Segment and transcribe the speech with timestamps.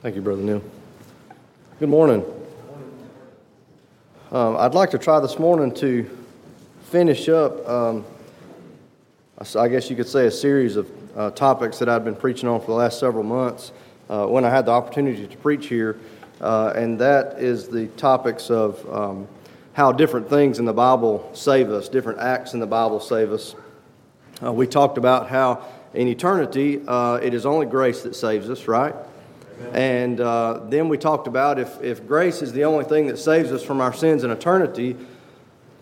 [0.00, 0.62] Thank you, Brother Neil.
[1.80, 2.24] Good morning.
[4.30, 6.08] Um, I'd like to try this morning to
[6.84, 8.04] finish up, um,
[9.56, 12.60] I guess you could say, a series of uh, topics that I've been preaching on
[12.60, 13.72] for the last several months
[14.08, 15.98] uh, when I had the opportunity to preach here,
[16.40, 19.26] uh, and that is the topics of um,
[19.72, 23.56] how different things in the Bible save us, different acts in the Bible save us.
[24.44, 28.68] Uh, we talked about how in eternity uh, it is only grace that saves us,
[28.68, 28.94] right?
[29.72, 33.52] And uh, then we talked about if, if grace is the only thing that saves
[33.52, 34.96] us from our sins in eternity,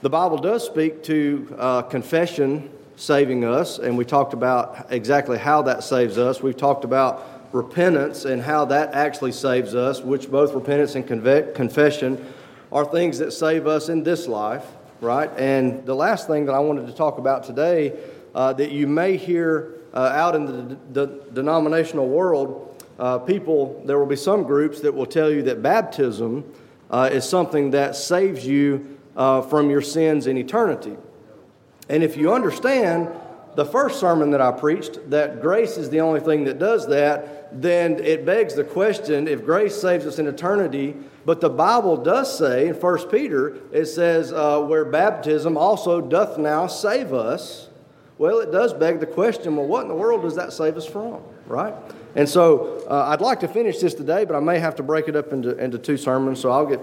[0.02, 5.62] the Bible does speak to uh, confession saving us, and we talked about exactly how
[5.62, 6.42] that saves us.
[6.42, 12.32] We've talked about repentance and how that actually saves us, which both repentance and confession
[12.72, 14.64] are things that save us in this life,
[15.00, 15.30] right?
[15.38, 17.98] And the last thing that I wanted to talk about today
[18.34, 23.98] uh, that you may hear uh, out in the, the denominational world uh, people, there
[23.98, 26.50] will be some groups that will tell you that baptism
[26.90, 30.96] uh, is something that saves you uh, from your sins in eternity.
[31.88, 33.08] And if you understand
[33.54, 37.60] the first sermon that I preached, that grace is the only thing that does that,
[37.60, 42.36] then it begs the question if grace saves us in eternity, but the Bible does
[42.36, 47.68] say in 1 Peter, it says, uh, where baptism also doth now save us.
[48.18, 50.86] Well, it does beg the question well, what in the world does that save us
[50.86, 51.74] from, right?
[52.16, 55.06] And so uh, I'd like to finish this today, but I may have to break
[55.06, 56.40] it up into, into two sermons.
[56.40, 56.80] So I'll get,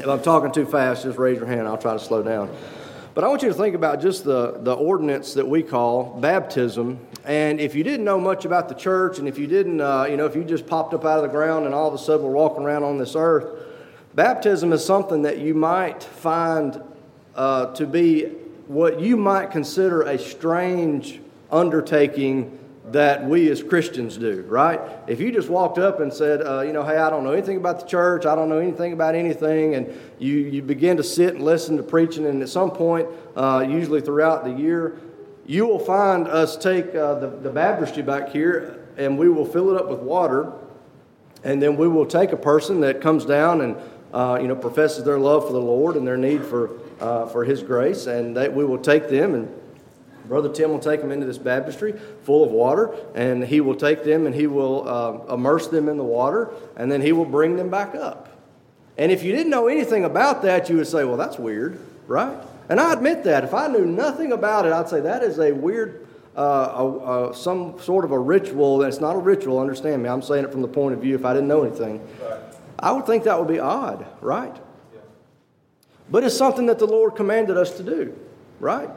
[0.00, 1.68] if I'm talking too fast, just raise your hand.
[1.68, 2.54] I'll try to slow down.
[3.14, 6.98] But I want you to think about just the, the ordinance that we call baptism.
[7.24, 10.16] And if you didn't know much about the church, and if you didn't, uh, you
[10.16, 12.26] know, if you just popped up out of the ground and all of a sudden
[12.26, 13.64] we're walking around on this earth,
[14.16, 16.82] baptism is something that you might find
[17.36, 18.24] uh, to be
[18.66, 21.20] what you might consider a strange
[21.50, 22.58] undertaking
[22.92, 24.80] that we as Christians do, right?
[25.06, 27.56] If you just walked up and said, uh, you know, hey, I don't know anything
[27.56, 31.34] about the church, I don't know anything about anything, and you, you begin to sit
[31.34, 34.98] and listen to preaching, and at some point, uh, usually throughout the year,
[35.46, 39.70] you will find us take uh, the, the baptistry back here and we will fill
[39.70, 40.52] it up with water,
[41.44, 43.76] and then we will take a person that comes down and
[44.12, 47.44] uh, you know professes their love for the Lord and their need for uh, for
[47.44, 49.57] His grace, and they, we will take them and
[50.28, 54.04] Brother Tim will take them into this baptistry full of water, and he will take
[54.04, 57.56] them and he will uh, immerse them in the water, and then he will bring
[57.56, 58.28] them back up.
[58.98, 62.36] And if you didn't know anything about that, you would say, well, that's weird, right?
[62.68, 63.44] And I admit that.
[63.44, 66.06] If I knew nothing about it, I'd say that is a weird,
[66.36, 66.40] uh,
[66.74, 68.78] a, a, some sort of a ritual.
[68.78, 70.08] That's not a ritual, understand me.
[70.08, 72.06] I'm saying it from the point of view if I didn't know anything.
[72.20, 72.40] Right.
[72.78, 74.54] I would think that would be odd, right?
[74.92, 75.00] Yeah.
[76.10, 78.18] But it's something that the Lord commanded us to do,
[78.60, 78.90] right?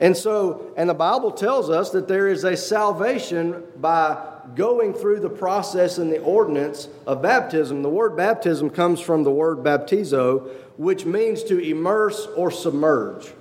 [0.00, 4.18] And so, and the Bible tells us that there is a salvation by
[4.54, 7.82] going through the process and the ordinance of baptism.
[7.82, 13.32] The word baptism comes from the word baptizo, which means to immerse or submerge.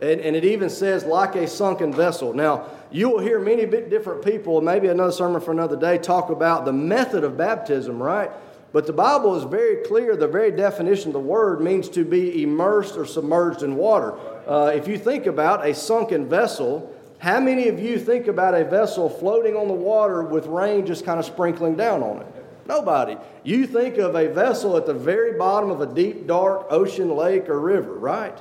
[0.00, 2.32] And, and it even says, like a sunken vessel.
[2.32, 6.64] Now, you will hear many different people, maybe another sermon for another day, talk about
[6.64, 8.30] the method of baptism, right?
[8.72, 10.16] But the Bible is very clear.
[10.16, 14.14] The very definition of the word means to be immersed or submerged in water.
[14.48, 18.64] Uh, if you think about a sunken vessel, how many of you think about a
[18.64, 22.26] vessel floating on the water with rain just kind of sprinkling down on it?
[22.66, 23.18] Nobody.
[23.44, 27.48] You think of a vessel at the very bottom of a deep, dark ocean, lake,
[27.50, 28.36] or river, right?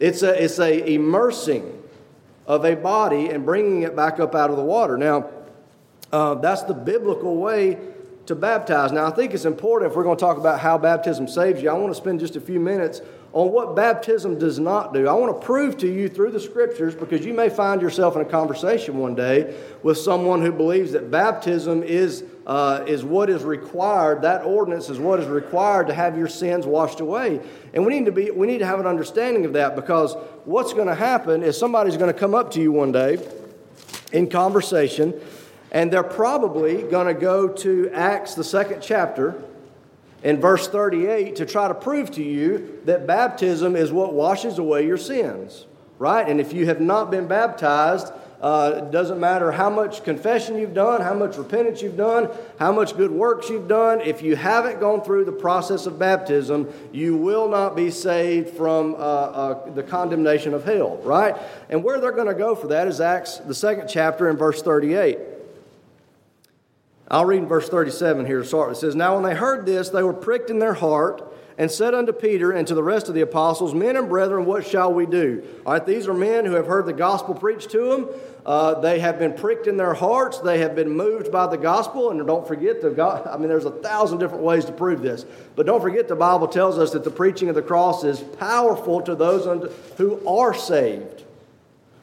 [0.00, 1.82] It's a, it's a immersing
[2.46, 4.98] of a body and bringing it back up out of the water.
[4.98, 5.30] Now,
[6.12, 7.78] uh, that's the biblical way
[8.26, 8.92] to baptize.
[8.92, 11.70] Now, I think it's important if we're going to talk about how baptism saves you.
[11.70, 13.00] I want to spend just a few minutes
[13.32, 15.06] on what baptism does not do.
[15.06, 18.22] I want to prove to you through the scriptures because you may find yourself in
[18.22, 23.44] a conversation one day with someone who believes that baptism is, uh, is what is
[23.44, 27.40] required, that ordinance is what is required to have your sins washed away.
[27.74, 30.14] And we need to, be, we need to have an understanding of that because
[30.46, 33.18] what's going to happen is somebody's going to come up to you one day
[34.12, 35.12] in conversation
[35.70, 39.42] and they're probably going to go to Acts, the second chapter
[40.22, 44.86] in verse 38 to try to prove to you that baptism is what washes away
[44.86, 45.66] your sins,
[45.98, 46.28] right?
[46.28, 50.74] And if you have not been baptized, uh, it doesn't matter how much confession you've
[50.74, 54.00] done, how much repentance you've done, how much good works you've done.
[54.00, 58.94] If you haven't gone through the process of baptism, you will not be saved from
[58.94, 61.36] uh, uh, the condemnation of hell, right?
[61.68, 64.62] And where they're going to go for that is Acts, the second chapter, in verse
[64.62, 65.18] 38.
[67.10, 68.72] I'll read in verse 37 here to start.
[68.72, 71.24] It says, Now when they heard this, they were pricked in their heart
[71.56, 74.66] and said unto Peter and to the rest of the apostles, Men and brethren, what
[74.66, 75.42] shall we do?
[75.64, 78.08] All right, these are men who have heard the gospel preached to them.
[78.44, 80.38] Uh, they have been pricked in their hearts.
[80.38, 82.10] They have been moved by the gospel.
[82.10, 85.24] And don't forget, the God, I mean, there's a thousand different ways to prove this.
[85.56, 89.00] But don't forget, the Bible tells us that the preaching of the cross is powerful
[89.02, 91.24] to those who are saved.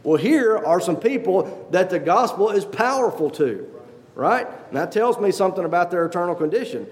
[0.04, 3.75] Well, here are some people that the gospel is powerful to
[4.16, 4.48] right?
[4.48, 6.88] And that tells me something about their eternal condition.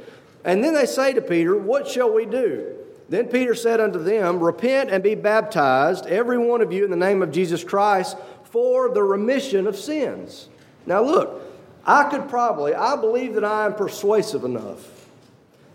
[0.45, 2.75] And then they say to Peter, What shall we do?
[3.09, 6.97] Then Peter said unto them, Repent and be baptized, every one of you, in the
[6.97, 10.49] name of Jesus Christ, for the remission of sins.
[10.85, 11.41] Now, look,
[11.85, 15.03] I could probably, I believe that I am persuasive enough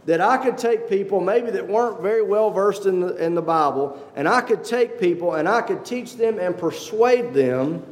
[0.08, 3.42] that I could take people maybe that weren't very well versed in the, in the
[3.42, 7.84] Bible, and I could take people and I could teach them and persuade them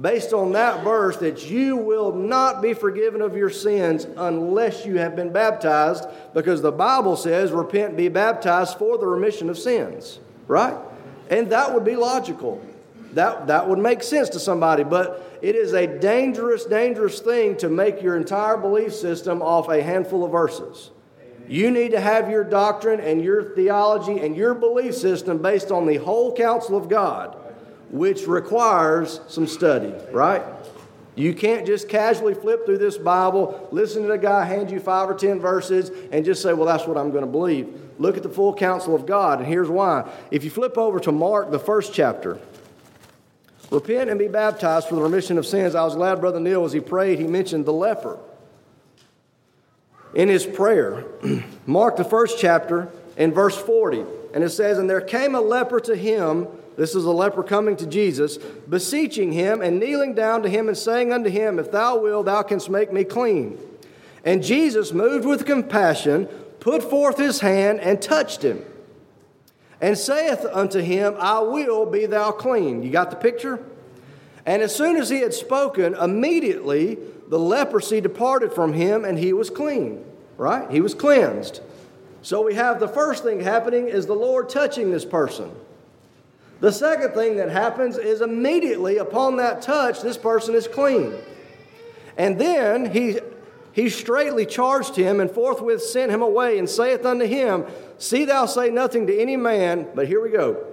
[0.00, 4.98] based on that verse that you will not be forgiven of your sins unless you
[4.98, 10.18] have been baptized because the Bible says, repent, be baptized for the remission of sins,
[10.48, 10.76] right?
[11.28, 12.64] And that would be logical.
[13.12, 17.68] That, that would make sense to somebody, but it is a dangerous, dangerous thing to
[17.68, 20.90] make your entire belief system off a handful of verses.
[21.46, 25.84] You need to have your doctrine and your theology and your belief system based on
[25.84, 27.36] the whole counsel of God
[27.92, 30.42] which requires some study, right?
[31.14, 35.10] You can't just casually flip through this Bible, listen to a guy hand you five
[35.10, 37.68] or ten verses, and just say, well, that's what I'm going to believe.
[37.98, 40.10] Look at the full counsel of God, and here's why.
[40.30, 42.40] If you flip over to Mark, the first chapter,
[43.70, 45.74] repent and be baptized for the remission of sins.
[45.74, 48.18] I was glad Brother Neil, as he prayed, he mentioned the leper
[50.14, 51.04] in his prayer.
[51.66, 55.78] Mark, the first chapter, in verse 40, and it says, And there came a leper
[55.80, 60.48] to him this is a leper coming to Jesus, beseeching him and kneeling down to
[60.48, 63.58] him and saying unto him, If thou wilt, thou canst make me clean.
[64.24, 66.26] And Jesus, moved with compassion,
[66.60, 68.64] put forth his hand and touched him,
[69.80, 72.82] and saith unto him, I will be thou clean.
[72.82, 73.62] You got the picture?
[74.46, 76.98] And as soon as he had spoken, immediately
[77.28, 80.04] the leprosy departed from him and he was clean,
[80.36, 80.70] right?
[80.70, 81.60] He was cleansed.
[82.22, 85.50] So we have the first thing happening is the Lord touching this person.
[86.62, 91.12] The second thing that happens is immediately upon that touch, this person is clean.
[92.16, 93.18] And then he,
[93.72, 97.66] he straightly charged him and forthwith sent him away and saith unto him,
[97.98, 100.64] See thou say nothing to any man, but here we go.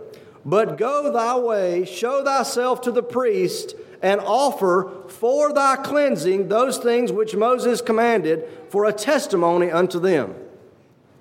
[0.45, 6.77] But go thy way, show thyself to the priest, and offer for thy cleansing those
[6.77, 10.35] things which Moses commanded for a testimony unto them.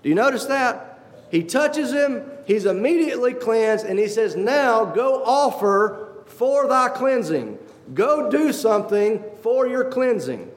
[0.03, 1.01] Do you notice that?
[1.31, 7.59] He touches him, he's immediately cleansed, and he says, Now go offer for thy cleansing.
[7.95, 10.51] Go do something for your cleansing.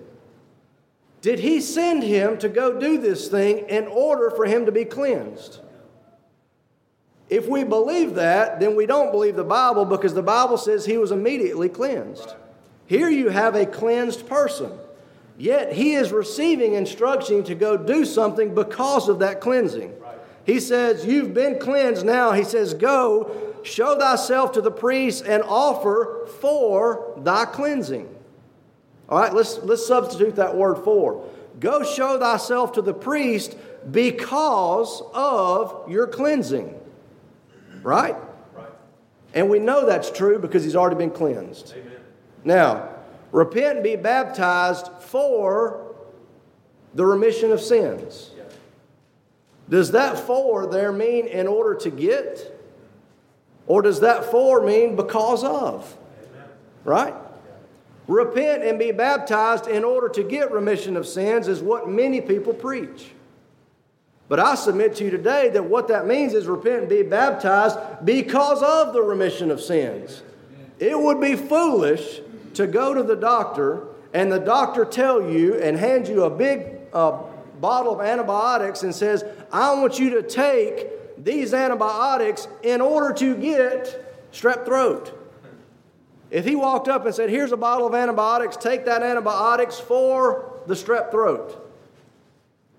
[1.22, 4.86] Did he send him to go do this thing in order for him to be
[4.86, 5.60] cleansed?
[7.30, 10.98] If we believe that, then we don't believe the Bible because the Bible says he
[10.98, 12.36] was immediately cleansed.
[12.88, 14.72] Here you have a cleansed person,
[15.38, 19.94] yet he is receiving instruction to go do something because of that cleansing.
[20.46, 22.32] He says, You've been cleansed now.
[22.32, 28.14] He says, Go, show thyself to the priest, and offer for thy cleansing.
[29.10, 31.28] All right, let's, let's substitute that word for.
[31.60, 33.58] Go show thyself to the priest
[33.92, 36.80] because of your cleansing.
[37.84, 38.16] Right?
[38.56, 38.70] right.
[39.34, 41.74] And we know that's true because he's already been cleansed.
[41.76, 41.92] Amen.
[42.44, 42.90] Now,
[43.32, 45.94] repent and be baptized for
[46.94, 48.32] the remission of sins.
[49.72, 52.60] Does that for there mean in order to get?
[53.68, 55.98] Or does that for mean because of?
[56.84, 57.16] Right?
[58.06, 62.54] Repent and be baptized in order to get remission of sins is what many people
[62.54, 63.12] preach.
[64.28, 67.78] But I submit to you today that what that means is repent and be baptized
[68.04, 70.22] because of the remission of sins.
[70.80, 72.20] It would be foolish
[72.56, 76.80] to go to the doctor and the doctor tell you and hand you a big
[76.92, 77.22] uh,
[77.62, 83.36] bottle of antibiotics and says, I want you to take these antibiotics in order to
[83.36, 85.18] get strep throat.
[86.30, 90.62] If he walked up and said, Here's a bottle of antibiotics, take that antibiotics for
[90.66, 91.58] the strep throat.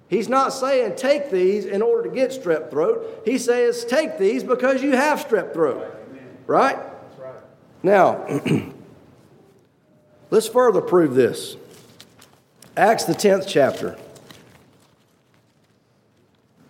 [0.09, 3.23] He's not saying take these in order to get strep throat.
[3.25, 5.87] He says take these because you have strep throat.
[6.47, 6.77] Right?
[7.19, 7.35] right.
[7.83, 8.27] Now,
[10.31, 11.57] let's further prove this.
[12.77, 13.99] Acts, the 10th chapter.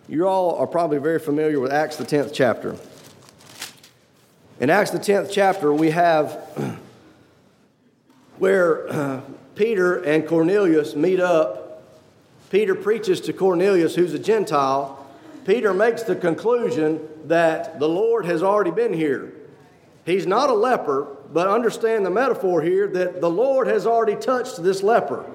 [0.07, 2.77] You all are probably very familiar with Acts, the 10th chapter.
[4.59, 6.33] In Acts, the 10th chapter, we have
[8.37, 9.21] where
[9.55, 11.63] Peter and Cornelius meet up
[12.53, 15.03] Peter preaches to Cornelius, who's a Gentile,
[15.43, 19.33] Peter makes the conclusion that the Lord has already been here.
[20.05, 24.61] He's not a leper, but understand the metaphor here that the Lord has already touched
[24.61, 25.25] this leper.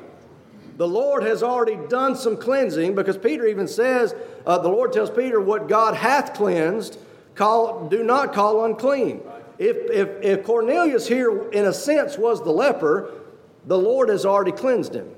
[0.79, 4.15] The Lord has already done some cleansing because Peter even says,
[4.47, 6.99] uh, the Lord tells Peter, What God hath cleansed,
[7.35, 9.21] call, do not call unclean.
[9.59, 13.11] If, if, if Cornelius here, in a sense, was the leper,
[13.67, 15.11] the Lord has already cleansed him.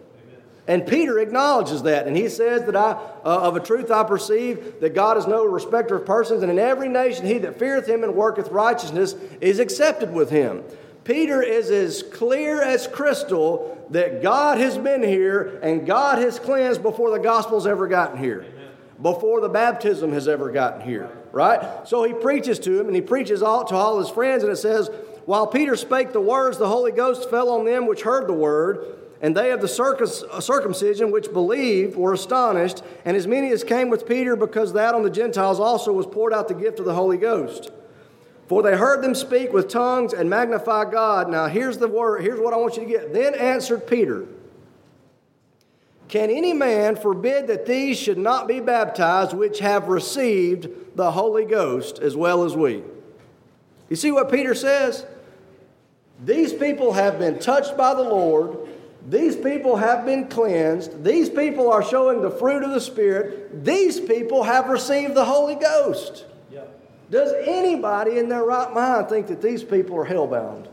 [0.66, 4.80] And Peter acknowledges that, and he says that I, uh, of a truth I perceive
[4.80, 8.02] that God is no respecter of persons, and in every nation he that feareth him
[8.02, 10.64] and worketh righteousness is accepted with him.
[11.04, 16.82] Peter is as clear as crystal that God has been here and God has cleansed
[16.82, 18.46] before the gospel's ever gotten here,
[19.00, 21.86] before the baptism has ever gotten here, right?
[21.88, 24.56] So he preaches to him and he preaches all, to all his friends, and it
[24.56, 24.90] says,
[25.24, 28.96] While Peter spake the words, the Holy Ghost fell on them which heard the word.
[29.22, 33.90] And they of the uh, circumcision which believed were astonished, and as many as came
[33.90, 36.94] with Peter, because that on the Gentiles also was poured out the gift of the
[36.94, 37.70] Holy Ghost.
[38.50, 41.30] For they heard them speak with tongues and magnify God.
[41.30, 43.12] Now here's the word, here's what I want you to get.
[43.12, 44.26] Then answered Peter,
[46.08, 51.44] Can any man forbid that these should not be baptized which have received the Holy
[51.44, 52.82] Ghost as well as we?
[53.88, 55.06] You see what Peter says?
[56.24, 58.68] These people have been touched by the Lord.
[59.08, 61.04] These people have been cleansed.
[61.04, 63.64] These people are showing the fruit of the Spirit.
[63.64, 66.24] These people have received the Holy Ghost.
[67.10, 70.68] Does anybody in their right mind think that these people are hellbound?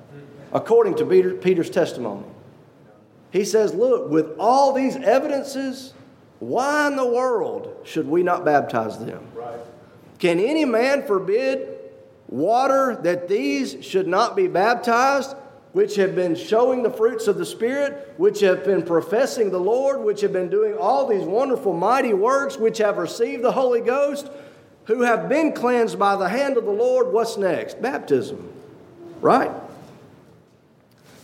[0.53, 2.25] According to Peter, Peter's testimony.
[3.31, 5.93] He says, Look, with all these evidences,
[6.39, 9.27] why in the world should we not baptize them?
[9.33, 9.59] Right.
[10.19, 11.67] Can any man forbid
[12.29, 15.35] water that these should not be baptized?
[15.73, 20.01] which have been showing the fruits of the Spirit, which have been professing the Lord,
[20.01, 24.27] which have been doing all these wonderful, mighty works, which have received the Holy Ghost,
[24.87, 27.81] who have been cleansed by the hand of the Lord, what's next?
[27.81, 28.51] Baptism.
[29.21, 29.51] Right?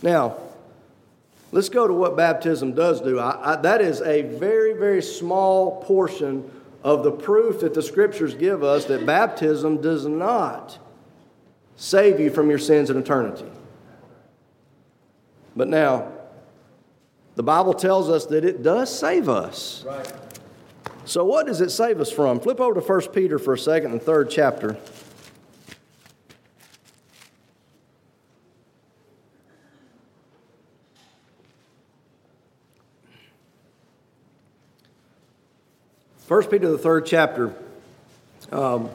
[0.02, 0.36] Now,
[1.50, 3.18] let's go to what baptism does do.
[3.18, 6.50] I, I, that is a very, very small portion
[6.82, 10.78] of the proof that the scriptures give us that baptism does not
[11.76, 13.50] save you from your sins in eternity.
[15.56, 16.12] But now,
[17.36, 19.84] the Bible tells us that it does save us.
[19.86, 20.12] Right.
[21.06, 22.40] So, what does it save us from?
[22.40, 24.76] Flip over to 1 Peter for a second, and third chapter.
[36.26, 37.54] First Peter, the third chapter.
[38.50, 38.88] Um,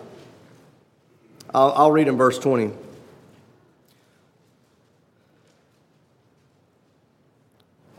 [1.53, 2.73] I'll, I'll read in verse 20.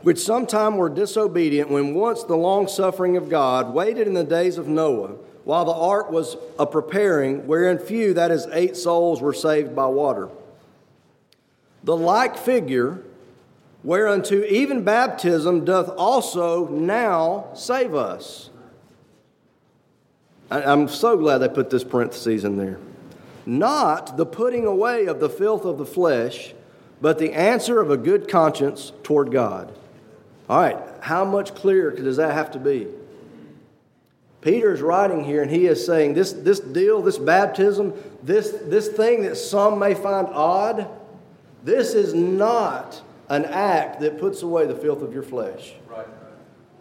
[0.01, 4.57] Which sometime were disobedient when once the long suffering of God waited in the days
[4.57, 9.33] of Noah, while the ark was a preparing, wherein few, that is, eight souls, were
[9.33, 10.29] saved by water.
[11.83, 13.03] The like figure,
[13.83, 18.49] whereunto even baptism doth also now save us.
[20.51, 22.77] I'm so glad they put this parenthesis in there.
[23.45, 26.53] Not the putting away of the filth of the flesh,
[26.99, 29.73] but the answer of a good conscience toward God.
[30.51, 32.85] All right, how much clearer does that have to be?
[34.41, 38.89] Peter is writing here and he is saying this, this deal, this baptism, this, this
[38.89, 40.89] thing that some may find odd,
[41.63, 45.71] this is not an act that puts away the filth of your flesh.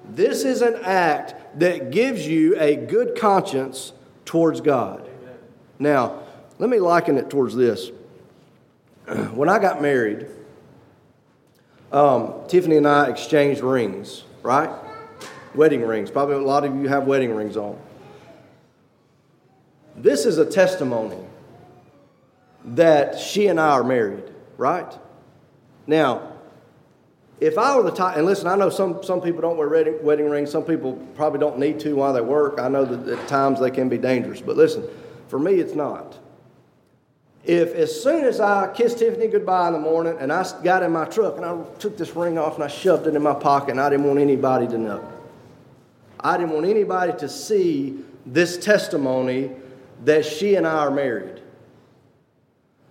[0.05, 3.93] This is an act that gives you a good conscience
[4.25, 5.03] towards God.
[5.03, 5.39] Amen.
[5.79, 6.25] Now,
[6.59, 7.93] let me liken it towards this.
[9.33, 10.27] When I got married,
[11.93, 14.71] um, Tiffany and I exchanged rings, right?
[15.55, 16.11] Wedding rings.
[16.11, 17.79] Probably a lot of you have wedding rings on.
[19.97, 21.19] This is a testimony
[22.65, 24.25] that she and I are married,
[24.57, 24.93] right?
[25.87, 26.33] Now,
[27.41, 30.03] if I were the type, and listen, I know some, some people don't wear wedding,
[30.05, 32.61] wedding rings, some people probably don't need to while they work.
[32.61, 34.85] I know that at times they can be dangerous, but listen,
[35.29, 36.19] for me, it's not
[37.45, 40.93] if as soon as I kissed Tiffany goodbye in the morning and I got in
[40.93, 43.71] my truck and I took this ring off and I shoved it in my pocket
[43.71, 45.11] and I didn't want anybody to know.
[46.21, 49.53] I didn't want anybody to see this testimony
[50.05, 51.41] that she and I are married.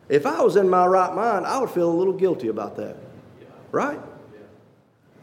[0.09, 2.97] If I was in my right mind, I would feel a little guilty about that.
[3.71, 3.99] Right?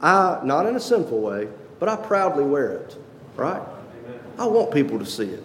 [0.01, 1.49] I not in a sinful way,
[1.81, 2.97] but I proudly wear it.
[3.35, 3.63] Right?
[4.39, 5.45] I want people to see it.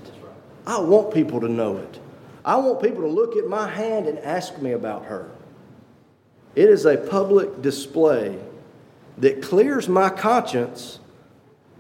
[0.67, 2.00] I want people to know it.
[2.43, 5.29] I want people to look at my hand and ask me about her.
[6.55, 8.39] It is a public display
[9.17, 10.99] that clears my conscience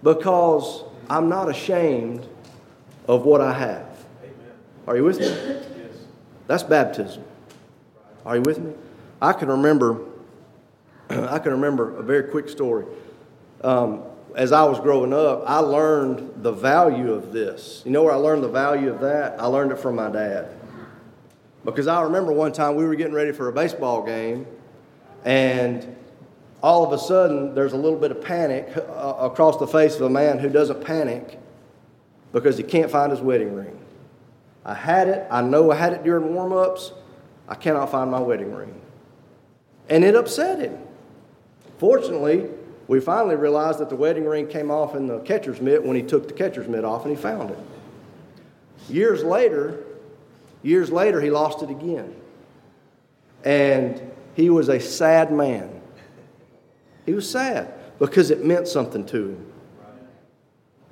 [0.03, 2.27] because I'm not ashamed
[3.07, 4.05] of what I have.
[4.23, 4.33] Amen.
[4.87, 5.25] Are you with me?
[5.25, 5.65] Yes.
[6.47, 7.23] That's baptism.
[8.25, 8.73] Are you with me?
[9.21, 9.99] I can remember.
[11.09, 12.85] I can remember a very quick story.
[13.63, 14.03] Um,
[14.35, 17.81] as I was growing up, I learned the value of this.
[17.85, 19.39] You know where I learned the value of that?
[19.39, 20.55] I learned it from my dad.
[21.63, 24.47] Because I remember one time we were getting ready for a baseball game,
[25.23, 25.95] and
[26.63, 30.01] all of a sudden there's a little bit of panic uh, across the face of
[30.01, 31.39] a man who doesn't panic
[32.31, 33.77] because he can't find his wedding ring.
[34.63, 36.93] I had it, I know I had it during warm ups,
[37.47, 38.79] I cannot find my wedding ring.
[39.89, 40.77] And it upset him.
[41.79, 42.47] Fortunately,
[42.87, 46.03] we finally realized that the wedding ring came off in the catcher's mitt when he
[46.03, 47.59] took the catcher's mitt off and he found it.
[48.89, 49.83] Years later,
[50.63, 52.15] years later, he lost it again.
[53.43, 55.81] And he was a sad man.
[57.05, 59.45] He was sad because it meant something to him.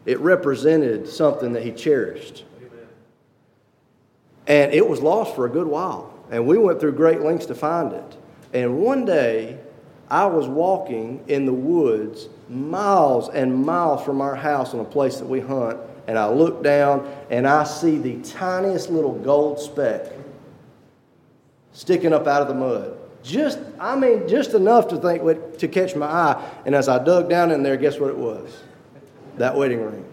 [0.06, 2.46] It represented something that he cherished.
[4.48, 6.14] And it was lost for a good while.
[6.32, 8.18] And we went through great lengths to find it.
[8.54, 9.60] And one day,
[10.10, 15.18] I was walking in the woods miles and miles from our house on a place
[15.18, 15.78] that we hunt.
[16.08, 20.12] And I look down and I see the tiniest little gold speck
[21.72, 22.98] sticking up out of the mud.
[23.22, 26.52] Just, I mean, just enough to think to catch my eye.
[26.66, 28.64] And as I dug down in there, guess what it was?
[29.38, 30.06] That wedding ring.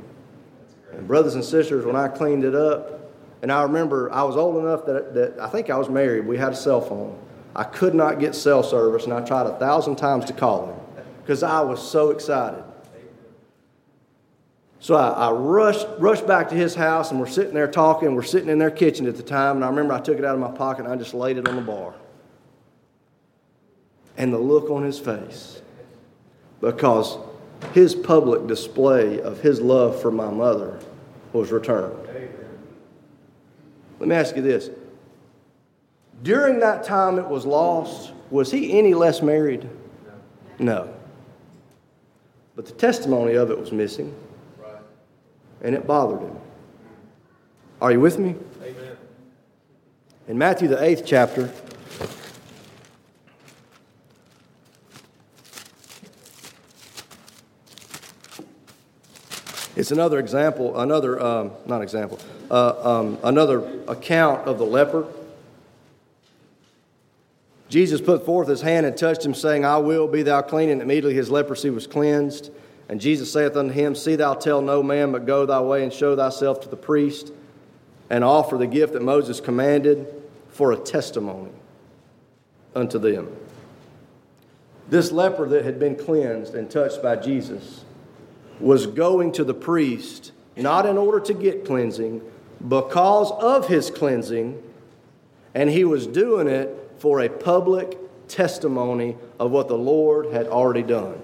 [0.93, 3.13] And brothers and sisters, when I cleaned it up,
[3.43, 6.27] and I remember I was old enough that, that I think I was married.
[6.27, 7.19] We had a cell phone.
[7.57, 11.05] I could not get cell service, and I tried a thousand times to call him
[11.23, 12.63] because I was so excited.
[14.79, 18.15] So I, I, rushed, rushed back to his house, and we're sitting there talking.
[18.15, 20.35] We're sitting in their kitchen at the time, and I remember I took it out
[20.35, 21.95] of my pocket and I just laid it on the bar
[24.19, 25.63] and the look on his face
[26.61, 27.17] because
[27.73, 30.79] his public display of his love for my mother
[31.33, 31.97] was returned.
[33.99, 34.69] Let me ask you this.
[36.27, 39.71] During that time it was lost, was he any less married?
[40.59, 40.93] No.
[42.57, 44.13] But the testimony of it was missing.
[45.63, 46.37] And it bothered him.
[47.81, 48.35] Are you with me?
[48.61, 48.97] Amen.
[50.27, 51.49] In Matthew, the eighth chapter,
[59.77, 62.19] It's another example, another, um, not example,
[62.51, 65.07] uh, um, another account of the leper.
[67.69, 70.71] Jesus put forth his hand and touched him, saying, I will be thou clean.
[70.71, 72.51] And immediately his leprosy was cleansed.
[72.89, 75.93] And Jesus saith unto him, See thou tell no man, but go thy way and
[75.93, 77.33] show thyself to the priest,
[78.09, 80.07] and offer the gift that Moses commanded
[80.51, 81.51] for a testimony
[82.75, 83.35] unto them.
[84.89, 87.85] This leper that had been cleansed and touched by Jesus
[88.61, 92.23] was going to the priest not in order to get cleansing,
[92.67, 94.63] because of his cleansing,
[95.55, 100.83] and he was doing it for a public testimony of what the Lord had already
[100.83, 101.21] done.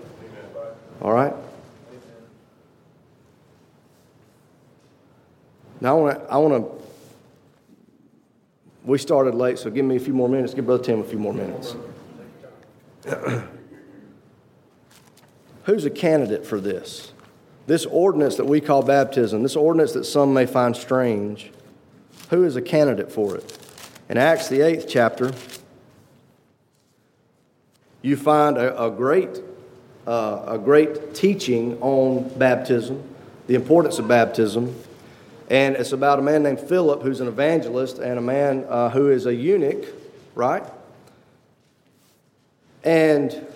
[1.01, 1.35] All right?
[5.81, 6.71] Now, I want to.
[6.71, 6.83] I
[8.85, 10.55] we started late, so give me a few more minutes.
[10.55, 11.77] Give Brother Tim a few more minutes.
[15.65, 17.13] Who's a candidate for this?
[17.67, 21.53] This ordinance that we call baptism, this ordinance that some may find strange,
[22.31, 23.59] who is a candidate for it?
[24.09, 25.33] In Acts, the eighth chapter,
[28.03, 29.41] you find a, a great,
[30.07, 33.03] uh, a great teaching on baptism,
[33.47, 34.75] the importance of baptism.
[35.49, 39.11] And it's about a man named Philip who's an evangelist and a man uh, who
[39.11, 39.87] is a eunuch,
[40.35, 40.65] right?
[42.85, 43.47] And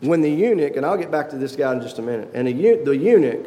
[0.00, 2.46] when the eunuch, and I'll get back to this guy in just a minute, and
[2.46, 3.46] the, eunuch,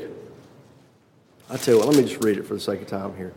[1.49, 3.33] I tell you what, let me just read it for the sake of time here.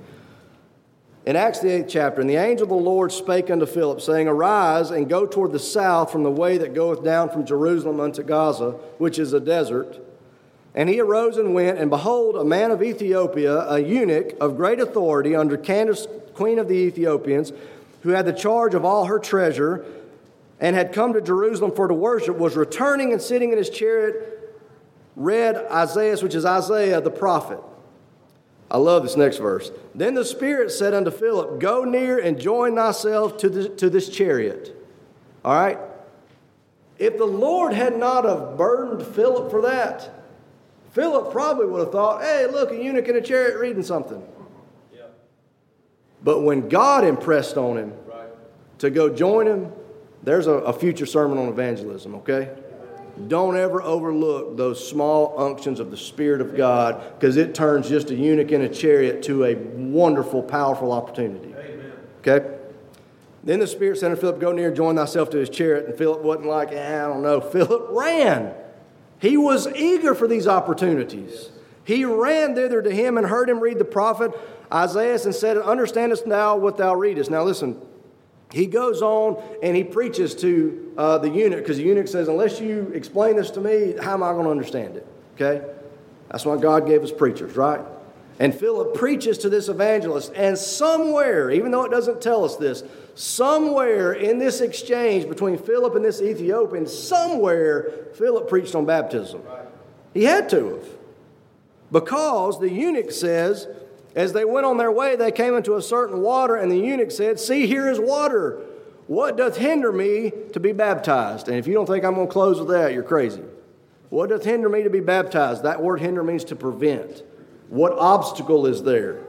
[1.24, 4.26] In Acts, the eighth chapter, and the angel of the Lord spake unto Philip, saying,
[4.26, 8.24] Arise and go toward the south from the way that goeth down from Jerusalem unto
[8.24, 10.00] Gaza, which is a desert.
[10.74, 14.80] And he arose and went, and behold, a man of Ethiopia, a eunuch of great
[14.80, 17.52] authority under Candace, queen of the Ethiopians,
[18.02, 19.84] who had the charge of all her treasure,
[20.58, 24.58] and had come to Jerusalem for to worship, was returning and sitting in his chariot,
[25.14, 27.60] read Isaiah, which is Isaiah the prophet.
[28.72, 29.70] I love this next verse.
[29.94, 34.08] Then the Spirit said unto Philip, Go near and join thyself to, the, to this
[34.08, 34.74] chariot.
[35.44, 35.78] All right?
[36.98, 40.10] If the Lord had not have burdened Philip for that,
[40.92, 44.26] Philip probably would have thought, hey, look, a eunuch in a chariot reading something.
[44.94, 45.02] Yeah.
[46.24, 48.28] But when God impressed on him right.
[48.78, 49.70] to go join him,
[50.22, 52.50] there's a, a future sermon on evangelism, okay?
[53.28, 58.10] Don't ever overlook those small unctions of the Spirit of God because it turns just
[58.10, 61.54] a eunuch in a chariot to a wonderful, powerful opportunity.
[61.54, 61.92] Amen.
[62.20, 62.58] Okay?
[63.44, 65.86] Then the Spirit said to Philip, Go near, join thyself to his chariot.
[65.86, 67.40] And Philip wasn't like, eh, I don't know.
[67.40, 68.54] Philip ran.
[69.18, 71.50] He was eager for these opportunities.
[71.84, 74.32] He ran thither to him and heard him read the prophet
[74.72, 77.30] Isaiah and said, Understandest thou what thou readest?
[77.30, 77.80] Now listen,
[78.52, 82.60] he goes on and he preaches to uh, the eunuch because the eunuch says, Unless
[82.60, 85.06] you explain this to me, how am I going to understand it?
[85.34, 85.66] Okay?
[86.30, 87.80] That's why God gave us preachers, right?
[88.38, 92.82] And Philip preaches to this evangelist, and somewhere, even though it doesn't tell us this,
[93.14, 99.42] somewhere in this exchange between Philip and this Ethiopian, somewhere Philip preached on baptism.
[100.14, 100.88] He had to have.
[101.92, 103.68] Because the eunuch says,
[104.14, 107.10] as they went on their way, they came into a certain water, and the eunuch
[107.10, 108.60] said, See, here is water.
[109.06, 111.48] What doth hinder me to be baptized?
[111.48, 113.42] And if you don't think I'm going to close with that, you're crazy.
[114.10, 115.62] What doth hinder me to be baptized?
[115.62, 117.22] That word hinder means to prevent.
[117.68, 119.24] What obstacle is there?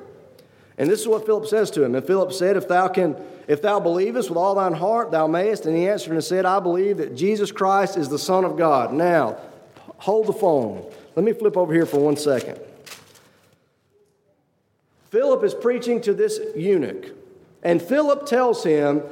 [0.77, 1.95] And this is what Philip says to him.
[1.95, 3.15] And Philip said, If thou can,
[3.47, 5.65] if thou believest with all thine heart, thou mayest.
[5.65, 8.93] And he answered and said, I believe that Jesus Christ is the Son of God.
[8.93, 9.37] Now,
[9.97, 10.85] hold the phone.
[11.15, 12.59] Let me flip over here for one second.
[15.13, 17.11] Philip is preaching to this eunuch,
[17.61, 19.03] and Philip tells him,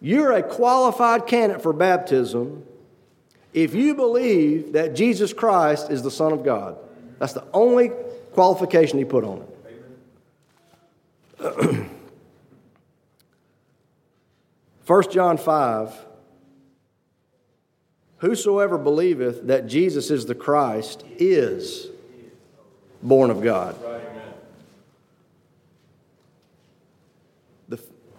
[0.00, 2.64] You're a qualified candidate for baptism
[3.52, 6.78] if you believe that Jesus Christ is the Son of God.
[7.18, 7.90] That's the only
[8.32, 9.44] qualification he put on
[11.38, 11.86] it.
[14.86, 16.06] 1 John 5
[18.16, 21.88] Whosoever believeth that Jesus is the Christ is
[23.02, 23.76] born of God.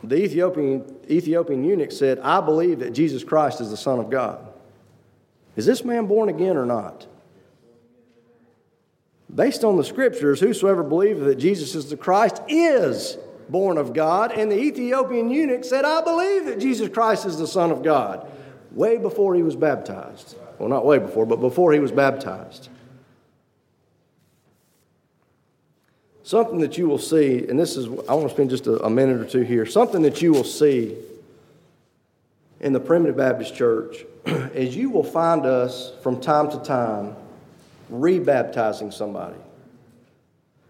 [0.03, 4.47] The, Ethiopian, Ethiopian eunuch said, I believe that Jesus Christ is the Son of God.
[5.55, 7.07] Is this man born again or not?
[9.33, 13.17] based on the scriptures, whosoever believeth that Jesus is the Christ is
[13.49, 14.31] born of God.
[14.31, 18.29] And the Ethiopian eunuch said, I believe that Jesus Christ is the Son of God,
[18.71, 20.35] way before he was baptized.
[20.59, 22.69] Well, not way before, but before he was baptized.
[26.31, 28.89] Something that you will see, and this is, I want to spend just a, a
[28.89, 29.65] minute or two here.
[29.65, 30.95] Something that you will see
[32.61, 37.17] in the Primitive Baptist Church is you will find us from time to time
[37.91, 39.35] rebaptizing somebody.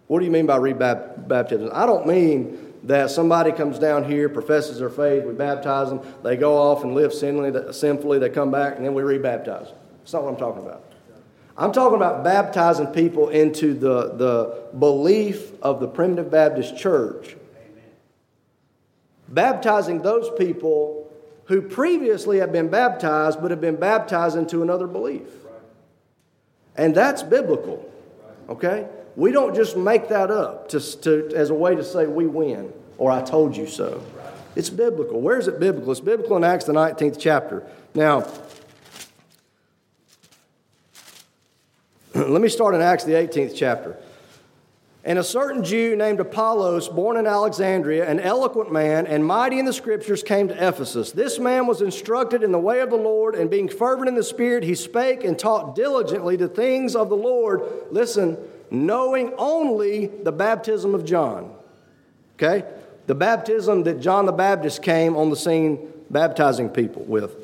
[0.07, 1.71] What do you mean by rebaptism?
[1.71, 6.37] I don't mean that somebody comes down here, professes their faith, we baptize them, they
[6.37, 9.77] go off and live sinfully, they come back, and then we rebaptize them.
[9.99, 10.90] That's not what I'm talking about.
[11.57, 17.35] I'm talking about baptizing people into the, the belief of the primitive Baptist church.
[19.27, 21.11] Baptizing those people
[21.45, 25.27] who previously have been baptized but have been baptized into another belief.
[26.75, 27.89] And that's biblical.
[28.49, 28.87] Okay?
[29.15, 32.73] We don't just make that up to, to, as a way to say we win
[32.97, 34.03] or I told you so.
[34.55, 35.21] It's biblical.
[35.21, 35.91] Where is it biblical?
[35.91, 37.65] It's biblical in Acts, the 19th chapter.
[37.95, 38.21] Now,
[42.27, 43.97] let me start in Acts, the 18th chapter.
[45.03, 49.65] And a certain Jew named Apollos, born in Alexandria, an eloquent man and mighty in
[49.65, 51.11] the scriptures, came to Ephesus.
[51.11, 54.23] This man was instructed in the way of the Lord, and being fervent in the
[54.23, 57.63] Spirit, he spake and taught diligently the things of the Lord.
[57.89, 58.37] Listen,
[58.69, 61.51] knowing only the baptism of John.
[62.35, 62.63] Okay?
[63.07, 67.35] The baptism that John the Baptist came on the scene baptizing people with.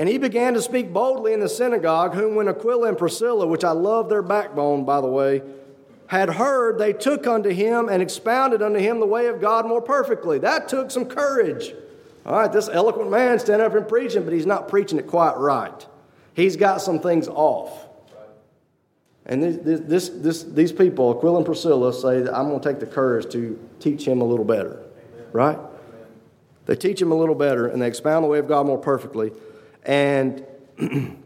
[0.00, 3.64] And he began to speak boldly in the synagogue, whom when Aquila and Priscilla, which
[3.64, 5.42] I love their backbone, by the way,
[6.06, 9.82] had heard, they took unto him and expounded unto him the way of God more
[9.82, 10.38] perfectly.
[10.38, 11.74] That took some courage.
[12.24, 15.36] All right, this eloquent man standing up and preaching, but he's not preaching it quite
[15.36, 15.86] right.
[16.32, 17.86] He's got some things off.
[19.26, 22.80] And this, this, this, these people, Aquila and Priscilla, say that I'm going to take
[22.80, 24.82] the courage to teach him a little better.
[25.32, 25.58] Right?
[26.64, 29.32] They teach him a little better and they expound the way of God more perfectly.
[29.84, 30.44] And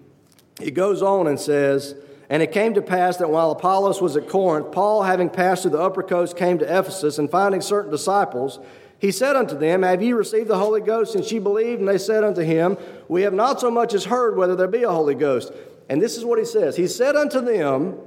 [0.60, 1.94] he goes on and says,
[2.30, 5.72] and it came to pass that while Apollos was at Corinth, Paul, having passed through
[5.72, 8.58] the upper coast, came to Ephesus, and finding certain disciples,
[8.98, 11.14] he said unto them, Have ye received the Holy Ghost?
[11.14, 14.36] And she believed, and they said unto him, We have not so much as heard
[14.36, 15.52] whether there be a Holy Ghost.
[15.90, 17.98] And this is what he says He said unto them,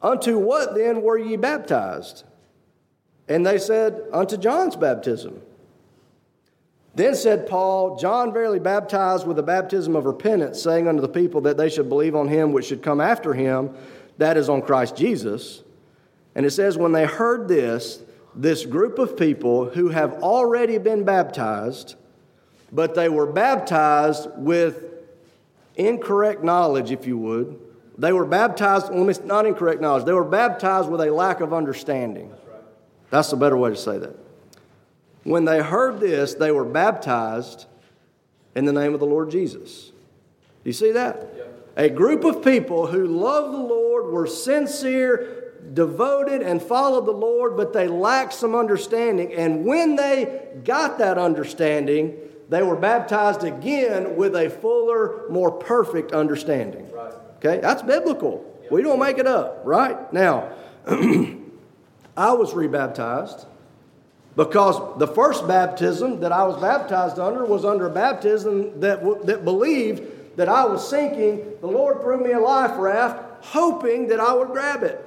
[0.00, 2.24] Unto what then were ye baptized?
[3.28, 5.42] And they said, Unto John's baptism.
[6.94, 11.40] Then said Paul, John verily baptized with the baptism of repentance, saying unto the people
[11.42, 13.74] that they should believe on him which should come after him,
[14.18, 15.64] that is on Christ Jesus.
[16.36, 18.02] And it says, when they heard this,
[18.34, 21.96] this group of people who have already been baptized,
[22.72, 24.84] but they were baptized with
[25.76, 27.60] incorrect knowledge, if you would.
[27.98, 32.32] They were baptized, well, not incorrect knowledge, they were baptized with a lack of understanding.
[33.10, 34.23] That's a better way to say that.
[35.24, 37.66] When they heard this, they were baptized
[38.54, 39.86] in the name of the Lord Jesus.
[39.86, 41.28] Do you see that?
[41.76, 47.56] A group of people who loved the Lord, were sincere, devoted, and followed the Lord,
[47.56, 49.32] but they lacked some understanding.
[49.32, 52.16] And when they got that understanding,
[52.48, 56.90] they were baptized again with a fuller, more perfect understanding.
[56.92, 57.14] Right.
[57.38, 57.60] Okay?
[57.60, 58.50] That's biblical.
[58.70, 60.10] We don't make it up, right?
[60.12, 60.52] Now,
[60.86, 63.46] I was rebaptized
[64.36, 69.44] because the first baptism that I was baptized under was under a baptism that, that
[69.44, 71.52] believed that I was sinking.
[71.60, 75.00] The Lord threw me a life raft, hoping that I would grab it.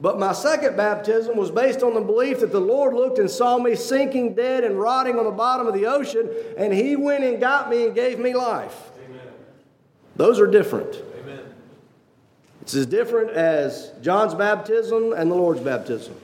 [0.00, 3.58] But my second baptism was based on the belief that the Lord looked and saw
[3.58, 7.40] me sinking dead and rotting on the bottom of the ocean, and He went and
[7.40, 8.90] got me and gave me life.
[9.06, 9.20] Amen.
[10.16, 11.02] Those are different.
[11.20, 11.40] Amen.
[12.60, 16.14] It's as different as John's baptism and the Lord's baptism.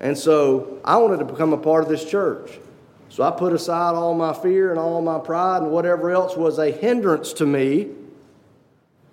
[0.00, 2.58] And so I wanted to become a part of this church.
[3.08, 6.58] So I put aside all my fear and all my pride and whatever else was
[6.58, 7.88] a hindrance to me.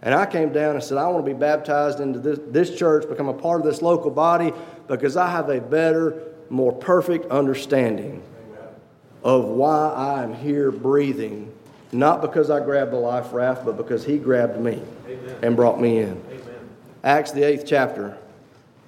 [0.01, 3.07] And I came down and said, I want to be baptized into this, this church,
[3.07, 4.51] become a part of this local body,
[4.87, 8.21] because I have a better, more perfect understanding
[9.23, 11.53] of why I am here breathing,
[11.93, 15.37] not because I grabbed the life raft, but because He grabbed me Amen.
[15.41, 16.21] and brought me in.
[16.29, 16.69] Amen.
[17.05, 18.17] Acts, the eighth chapter.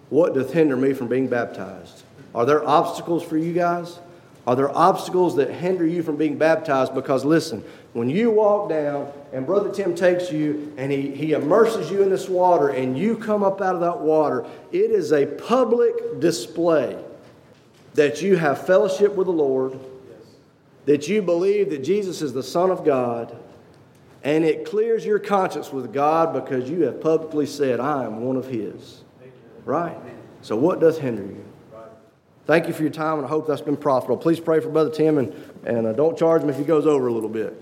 [0.10, 2.04] What doth hinder me from being baptized?
[2.34, 4.00] Are there obstacles for you guys?
[4.48, 6.94] Are there obstacles that hinder you from being baptized?
[6.94, 7.64] Because listen,
[7.94, 12.10] when you walk down and Brother Tim takes you and he, he immerses you in
[12.10, 17.02] this water and you come up out of that water, it is a public display
[17.96, 19.80] that you have fellowship with the Lord,
[20.86, 23.36] that you believe that Jesus is the Son of God,
[24.24, 28.36] and it clears your conscience with God because you have publicly said, I am one
[28.36, 29.05] of His.
[29.66, 29.98] Right?
[30.42, 31.44] So, what does hinder you?
[32.46, 34.18] Thank you for your time, and I hope that's been profitable.
[34.18, 35.34] Please pray for Brother Tim, and,
[35.66, 37.60] and uh, don't charge him if he goes over a little bit.